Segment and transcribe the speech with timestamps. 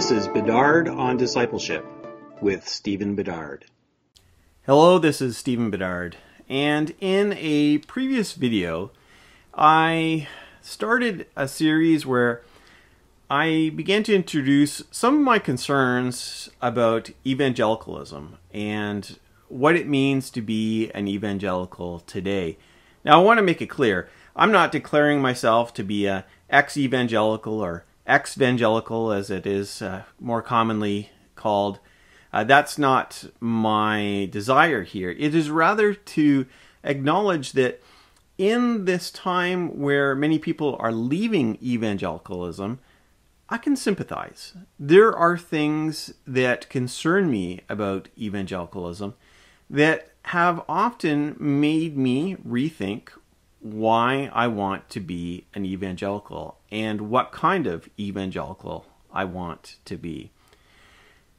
[0.00, 1.84] This is Bedard on Discipleship
[2.40, 3.66] with Stephen Bedard.
[4.64, 6.16] Hello, this is Stephen Bedard,
[6.48, 8.92] and in a previous video,
[9.52, 10.26] I
[10.62, 12.40] started a series where
[13.28, 20.40] I began to introduce some of my concerns about evangelicalism and what it means to
[20.40, 22.56] be an evangelical today.
[23.04, 26.78] Now, I want to make it clear I'm not declaring myself to be a ex
[26.78, 31.78] evangelical or evangelical, as it is uh, more commonly called.
[32.32, 35.10] Uh, that's not my desire here.
[35.10, 36.46] It is rather to
[36.84, 37.82] acknowledge that
[38.38, 42.78] in this time where many people are leaving evangelicalism,
[43.48, 44.54] I can sympathize.
[44.78, 49.14] There are things that concern me about evangelicalism
[49.68, 53.08] that have often made me rethink
[53.58, 59.96] why I want to be an evangelical and what kind of evangelical I want to
[59.96, 60.30] be.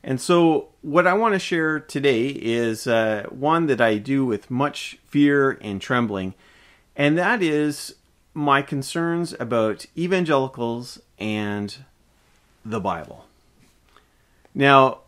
[0.04, 4.50] And so, what I want to share today is uh, one that I do with
[4.50, 6.34] much fear and trembling,
[6.96, 7.96] and that is
[8.34, 11.78] my concerns about evangelicals and
[12.66, 13.26] the Bible.
[14.56, 15.02] Now,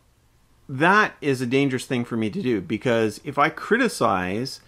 [0.70, 4.62] that is a dangerous thing for me to do because if I criticize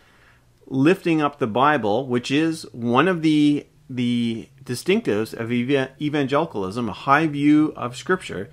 [0.67, 7.27] lifting up the Bible, which is one of the the distinctives of evangelicalism, a high
[7.27, 8.49] view of Scripture.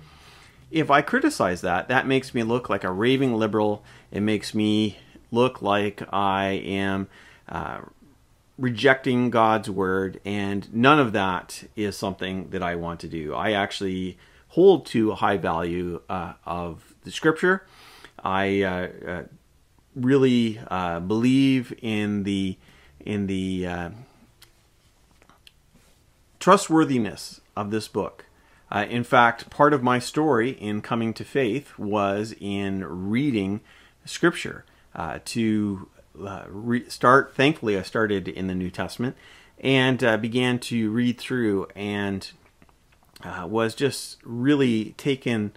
[0.71, 3.83] If I criticize that, that makes me look like a raving liberal.
[4.11, 4.97] It makes me
[5.31, 7.07] look like I am
[7.49, 7.81] uh,
[8.57, 13.33] rejecting God's word, and none of that is something that I want to do.
[13.33, 14.17] I actually
[14.49, 17.65] hold to a high value uh, of the Scripture.
[18.23, 19.23] I uh, uh
[19.95, 22.57] really uh, believe in the
[22.99, 23.89] in the uh,
[26.43, 28.25] trustworthiness of this book.
[28.69, 33.61] Uh, in fact, part of my story in coming to faith was in reading
[34.03, 34.65] Scripture.
[34.93, 35.87] Uh, to
[36.21, 39.15] uh, re- start, thankfully, I started in the New Testament
[39.57, 42.29] and uh, began to read through and
[43.45, 45.53] was just really taken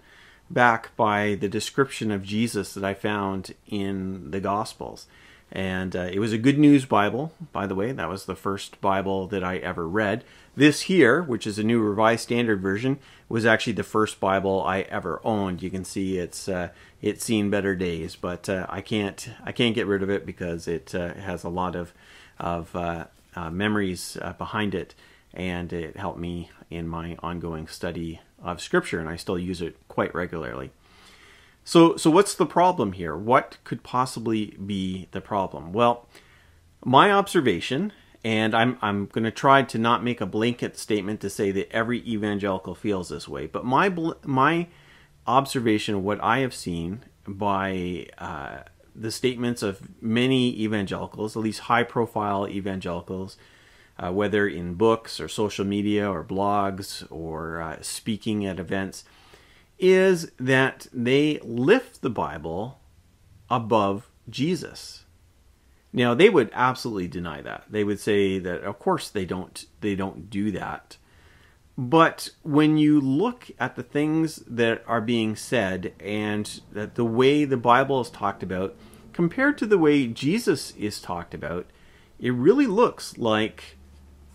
[0.49, 5.05] back by the description of Jesus that I found in the Gospels.
[5.51, 7.91] And uh, it was a Good News Bible, by the way.
[7.91, 10.23] That was the first Bible that I ever read.
[10.55, 12.99] This here, which is a new Revised Standard Version,
[13.29, 15.61] was actually the first Bible I ever owned.
[15.61, 16.69] You can see it's uh,
[17.01, 20.67] it's seen better days, but uh, I can't I can't get rid of it because
[20.67, 21.93] it uh, has a lot of
[22.39, 24.95] of uh, uh, memories behind it,
[25.33, 29.77] and it helped me in my ongoing study of Scripture, and I still use it
[29.87, 30.71] quite regularly.
[31.67, 33.13] So, so what's the problem here?
[33.17, 35.73] What could possibly be the problem?
[35.73, 36.07] Well,
[36.85, 37.91] my observation,
[38.23, 41.69] and I'm I'm going to try to not make a blanket statement to say that
[41.73, 44.67] every evangelical feels this way, but my my
[45.27, 48.59] observation of what I have seen by uh,
[48.95, 53.35] the statements of many evangelicals, at least high-profile evangelicals,
[53.99, 59.03] uh, whether in books or social media or blogs or uh, speaking at events,
[59.79, 62.79] is that they lift the Bible
[63.49, 65.05] above Jesus.
[65.93, 67.65] Now they would absolutely deny that.
[67.69, 70.97] They would say that of course they don't they don't do that.
[71.77, 77.45] But when you look at the things that are being said and that the way
[77.45, 78.75] the Bible is talked about
[79.13, 81.67] compared to the way Jesus is talked about,
[82.19, 83.77] it really looks like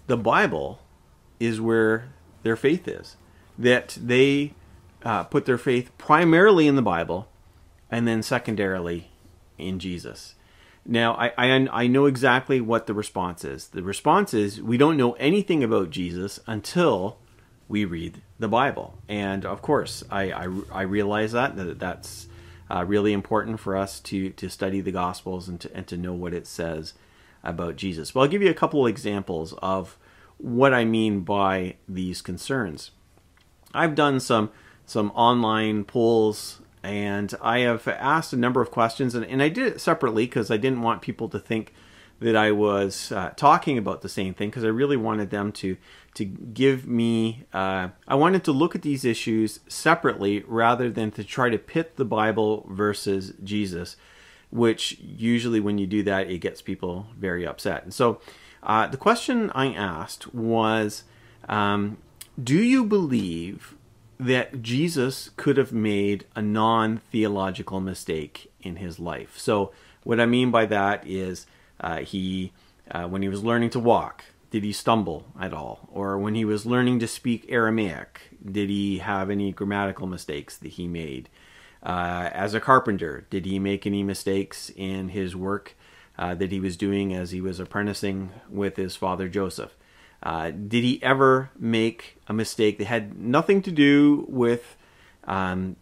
[0.06, 0.80] the Bible
[1.40, 2.12] is where
[2.44, 3.16] their faith is.
[3.58, 4.54] That they
[5.04, 7.28] uh, put their faith primarily in the Bible
[7.90, 9.10] and then secondarily
[9.58, 10.34] in Jesus.
[10.84, 13.68] Now, I, I, I know exactly what the response is.
[13.68, 17.18] The response is we don't know anything about Jesus until
[17.68, 18.98] we read the Bible.
[19.08, 22.26] And of course, I, I, I realize that, that that's
[22.70, 26.12] uh, really important for us to, to study the Gospels and to, and to know
[26.12, 26.94] what it says
[27.44, 28.14] about Jesus.
[28.14, 29.96] Well, I'll give you a couple examples of
[30.38, 32.90] what I mean by these concerns.
[33.72, 34.50] I've done some
[34.86, 39.66] some online polls and I have asked a number of questions and, and I did
[39.66, 41.72] it separately because I didn't want people to think
[42.20, 45.76] that I was uh, talking about the same thing because I really wanted them to
[46.14, 51.24] to give me uh, I wanted to look at these issues separately rather than to
[51.24, 53.96] try to pit the Bible versus Jesus
[54.50, 57.84] which usually when you do that it gets people very upset.
[57.84, 58.20] And so
[58.62, 61.04] uh, the question I asked was
[61.48, 61.98] um,
[62.42, 63.74] do you believe
[64.18, 69.38] that Jesus could have made a non theological mistake in his life.
[69.38, 69.72] So,
[70.04, 71.46] what I mean by that is
[71.80, 72.52] uh, he,
[72.90, 75.88] uh, when he was learning to walk, did he stumble at all?
[75.90, 80.72] Or when he was learning to speak Aramaic, did he have any grammatical mistakes that
[80.72, 81.28] he made?
[81.82, 85.74] Uh, as a carpenter, did he make any mistakes in his work
[86.18, 89.74] uh, that he was doing as he was apprenticing with his father Joseph?
[90.22, 94.76] Uh, did he ever make a mistake that had nothing to do with
[95.24, 95.76] um,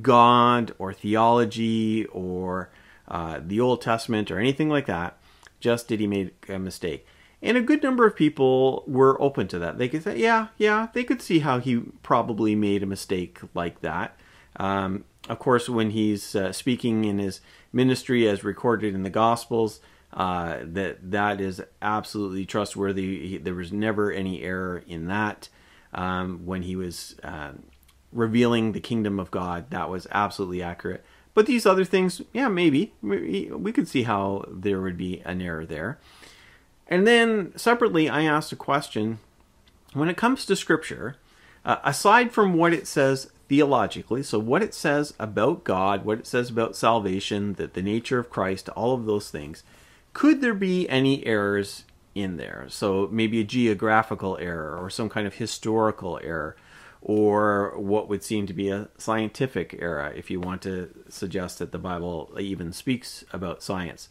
[0.00, 2.70] God or theology or
[3.08, 5.18] uh, the Old Testament or anything like that?
[5.60, 7.06] Just did he make a mistake?
[7.42, 9.76] And a good number of people were open to that.
[9.76, 13.80] They could say, yeah, yeah, they could see how he probably made a mistake like
[13.80, 14.16] that.
[14.56, 17.40] Um, of course, when he's uh, speaking in his
[17.72, 19.80] ministry as recorded in the Gospels,
[20.12, 23.28] uh, that that is absolutely trustworthy.
[23.28, 25.48] He, there was never any error in that.
[25.94, 27.52] Um, when he was uh,
[28.12, 31.04] revealing the kingdom of God, that was absolutely accurate.
[31.34, 35.64] But these other things, yeah, maybe we could see how there would be an error
[35.64, 35.98] there.
[36.86, 39.18] And then separately, I asked a question
[39.94, 41.16] when it comes to Scripture,
[41.64, 46.26] uh, aside from what it says theologically, so what it says about God, what it
[46.26, 49.62] says about salvation, that the nature of Christ, all of those things,
[50.12, 52.66] could there be any errors in there?
[52.68, 56.56] So maybe a geographical error or some kind of historical error
[57.00, 61.72] or what would seem to be a scientific error if you want to suggest that
[61.72, 64.08] the Bible even speaks about science.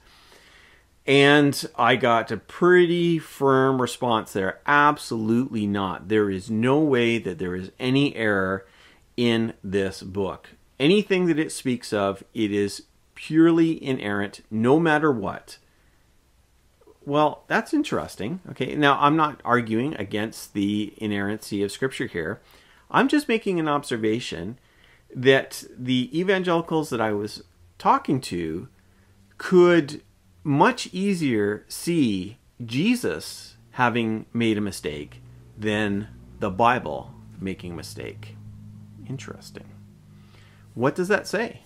[1.08, 4.60] And I got a pretty firm response there.
[4.68, 6.10] Absolutely not.
[6.10, 8.68] There is no way that there is any error
[9.18, 10.50] in this book.
[10.80, 12.84] Anything that it speaks of, it is
[13.16, 15.58] purely inerrant, no matter what.
[17.06, 18.42] Well, that's interesting.
[18.52, 22.42] Okay, now I'm not arguing against the inerrancy of Scripture here.
[22.92, 24.60] I'm just making an observation
[25.16, 27.44] that the evangelicals that I was
[27.78, 28.68] talking to
[29.38, 30.02] could
[30.44, 35.22] much easier see Jesus having made a mistake
[35.58, 36.08] than
[36.40, 38.36] the Bible making a mistake.
[39.08, 39.70] Interesting.
[40.76, 41.62] What does that say?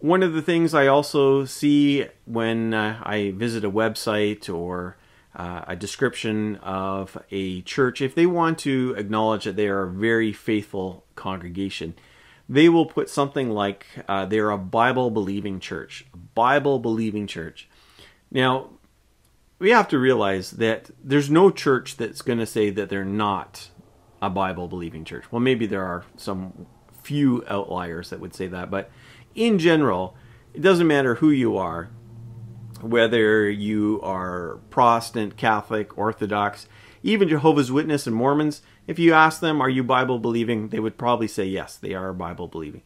[0.00, 4.96] One of the things I also see when uh, I visit a website or
[5.36, 9.90] uh, a description of a church, if they want to acknowledge that they are a
[9.90, 11.94] very faithful congregation,
[12.48, 16.06] they will put something like uh, they're a Bible believing church.
[16.34, 17.68] Bible believing church.
[18.30, 18.70] Now,
[19.58, 23.68] we have to realize that there's no church that's going to say that they're not
[24.22, 25.30] a Bible believing church.
[25.30, 26.66] Well, maybe there are some
[27.02, 28.90] few outliers that would say that, but
[29.34, 30.16] in general,
[30.54, 31.90] it doesn't matter who you are,
[32.80, 36.66] whether you are Protestant, Catholic, Orthodox,
[37.02, 40.68] even Jehovah's Witness and Mormons, if you ask them, are you Bible believing?
[40.68, 42.82] They would probably say yes, they are Bible believing.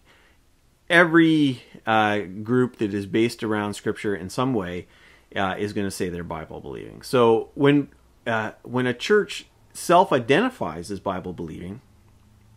[0.90, 4.86] Every uh, group that is based around Scripture in some way
[5.34, 7.02] uh, is going to say they're Bible believing.
[7.02, 7.88] So when
[8.26, 11.80] uh, when a church self-identifies as Bible believing,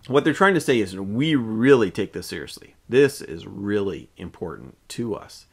[0.08, 2.76] what they're trying to say is we really take this seriously.
[2.88, 5.46] This is really important to us.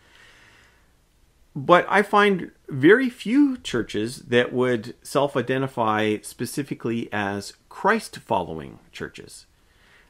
[1.56, 9.47] But I find very few churches that would self identify specifically as Christ following churches.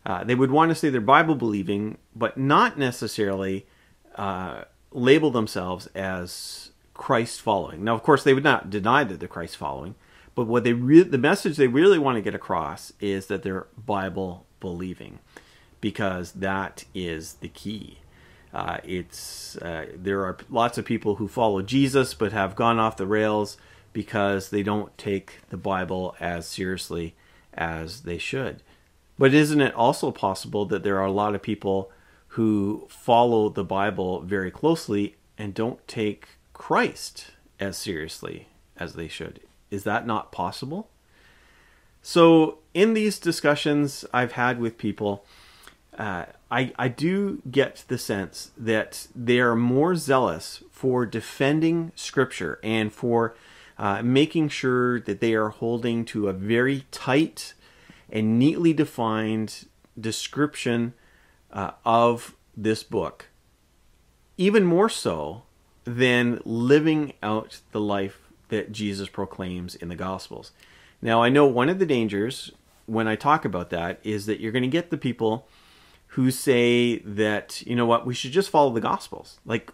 [0.06, 3.66] Uh, they would want to say they're Bible believing, but not necessarily
[4.16, 7.84] uh, label themselves as Christ following.
[7.84, 9.94] Now, of course, they would not deny that they're Christ following,
[10.34, 13.66] but what they re- the message they really want to get across is that they're
[13.76, 15.18] Bible believing,
[15.80, 17.98] because that is the key.
[18.52, 22.96] Uh, it's uh, there are lots of people who follow Jesus but have gone off
[22.96, 23.56] the rails
[23.92, 27.14] because they don't take the Bible as seriously
[27.52, 28.62] as they should.
[29.18, 31.90] But isn't it also possible that there are a lot of people
[32.28, 39.40] who follow the Bible very closely and don't take Christ as seriously as they should?
[39.74, 40.88] Is that not possible?
[42.00, 45.24] So, in these discussions I've had with people,
[45.98, 52.58] uh, I, I do get the sense that they are more zealous for defending Scripture
[52.62, 53.34] and for
[53.78, 57.54] uh, making sure that they are holding to a very tight
[58.10, 59.66] and neatly defined
[59.98, 60.94] description
[61.52, 63.28] uh, of this book,
[64.36, 65.42] even more so
[65.84, 68.23] than living out the life
[68.54, 70.52] that Jesus proclaims in the Gospels.
[71.02, 72.52] Now, I know one of the dangers
[72.86, 75.48] when I talk about that is that you're going to get the people
[76.08, 79.40] who say that, you know what, we should just follow the Gospels.
[79.44, 79.72] Like,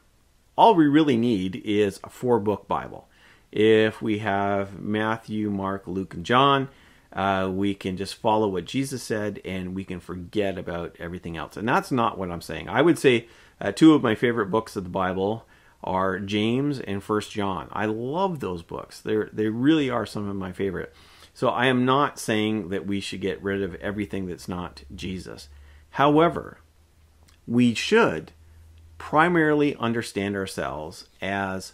[0.57, 3.09] all we really need is a four book Bible.
[3.53, 6.69] If we have Matthew, Mark, Luke, and John,
[7.13, 11.57] uh, we can just follow what Jesus said and we can forget about everything else.
[11.57, 12.69] And that's not what I'm saying.
[12.69, 13.27] I would say
[13.61, 15.47] uh, two of my favorite books of the Bible
[15.83, 17.69] are James and First John.
[17.73, 19.01] I love those books.
[19.01, 20.95] They they really are some of my favorite.
[21.33, 25.49] So I am not saying that we should get rid of everything that's not Jesus.
[25.91, 26.59] However,
[27.47, 28.33] we should
[28.99, 31.73] primarily understand ourselves as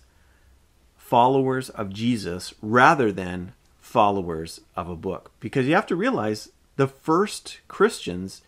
[0.97, 5.33] followers of Jesus rather than followers of a book.
[5.41, 8.43] Because you have to realize the first Christians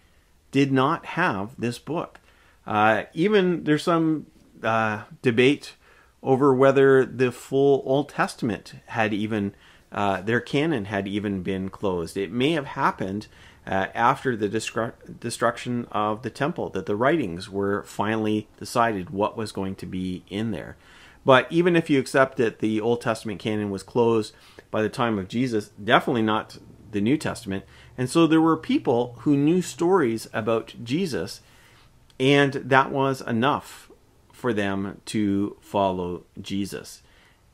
[0.50, 2.20] did not have this book.
[2.66, 4.26] Uh, even there's some
[4.62, 5.74] uh, debate
[6.22, 9.54] over whether the full Old Testament had even
[9.90, 12.16] uh, their canon had even been closed.
[12.16, 13.26] It may have happened
[13.66, 19.36] uh, after the destru- destruction of the temple that the writings were finally decided what
[19.36, 20.76] was going to be in there.
[21.24, 24.34] But even if you accept that the Old Testament canon was closed
[24.70, 26.58] by the time of Jesus, definitely not
[26.90, 27.64] the New Testament.
[27.96, 31.40] And so there were people who knew stories about Jesus,
[32.18, 33.87] and that was enough
[34.38, 37.02] for them to follow Jesus.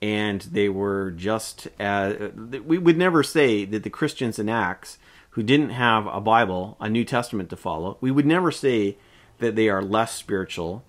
[0.02, 4.98] And they were just as we would never say that the Christians in Acts
[5.30, 8.96] who didn't have a Bible, a New Testament to follow, we would never say
[9.38, 10.84] that they are less spiritual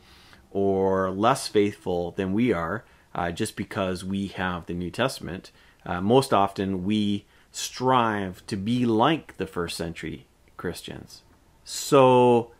[0.51, 2.83] or less faithful than we are
[3.15, 5.51] uh, just because we have the New Testament.
[5.85, 11.21] Uh, most often, we strive to be like the first century Christians.
[11.63, 12.51] So,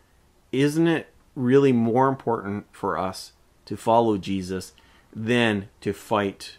[0.51, 3.34] isn't it really more important for us
[3.65, 4.74] to follow Jesus
[5.13, 6.58] than to fight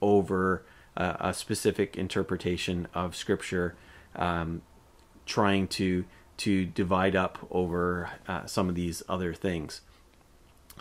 [0.00, 0.64] over
[0.96, 3.74] uh, a specific interpretation of Scripture,
[4.14, 4.62] um,
[5.24, 6.04] trying to
[6.38, 9.80] to divide up over uh, some of these other things?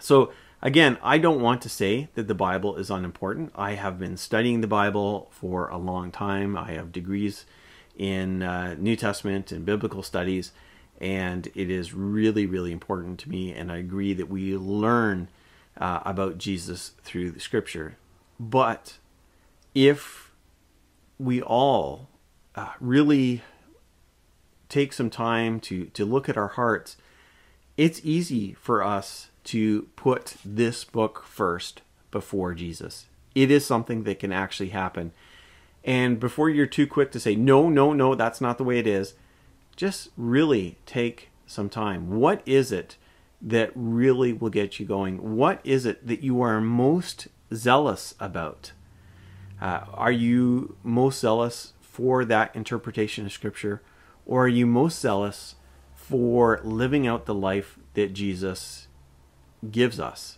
[0.02, 0.32] So,
[0.66, 3.52] Again, I don't want to say that the Bible is unimportant.
[3.56, 6.58] I have been studying the Bible for a long time.
[6.58, 7.46] I have degrees
[7.96, 10.54] in uh, New Testament and biblical studies,
[11.00, 13.54] and it is really, really important to me.
[13.54, 15.28] And I agree that we learn
[15.78, 17.98] uh, about Jesus through the Scripture.
[18.40, 18.98] But
[19.74, 20.32] if
[21.20, 22.10] we all
[22.56, 23.42] uh, really
[24.70, 26.98] take some time to to look at our hearts,
[27.78, 33.06] it's easy for us to put this book first before Jesus.
[33.36, 35.12] It is something that can actually happen.
[35.84, 38.88] And before you're too quick to say, no, no, no, that's not the way it
[38.88, 39.14] is,
[39.76, 42.10] just really take some time.
[42.18, 42.98] What is it
[43.42, 45.36] that really will get you going?
[45.36, 48.72] What is it that you are most zealous about?
[49.62, 53.82] Uh, are you most zealous for that interpretation of Scripture?
[54.26, 55.56] Or are you most zealous
[55.94, 58.88] for living out the life that Jesus
[59.72, 60.38] gives us,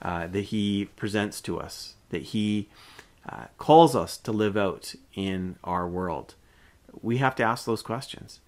[0.00, 2.68] uh, that He presents to us, that He
[3.28, 6.34] uh, calls us to live out in our world?
[7.02, 8.40] We have to ask those questions.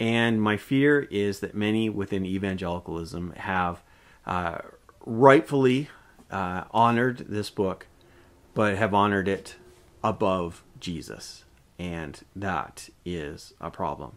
[0.00, 3.82] And my fear is that many within evangelicalism have
[4.26, 4.58] uh,
[5.04, 5.90] rightfully
[6.30, 7.86] uh, honored this book,
[8.54, 9.56] but have honored it
[10.02, 11.44] above Jesus.
[11.78, 14.16] And that is a problem.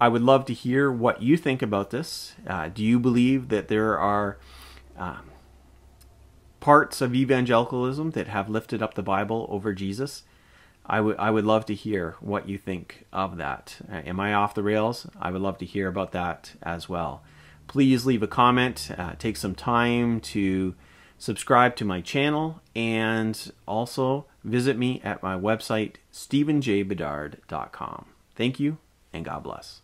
[0.00, 2.34] I would love to hear what you think about this.
[2.44, 4.38] Uh, do you believe that there are
[4.98, 5.30] um,
[6.58, 10.24] parts of evangelicalism that have lifted up the Bible over Jesus?
[10.84, 13.76] I would I would love to hear what you think of that.
[13.90, 15.06] Uh, am I off the rails?
[15.20, 17.22] I would love to hear about that as well.
[17.68, 18.90] Please leave a comment.
[18.96, 20.74] Uh, take some time to
[21.18, 28.06] subscribe to my channel and also visit me at my website stephenjbedard.com.
[28.34, 28.78] Thank you
[29.12, 29.82] and God bless.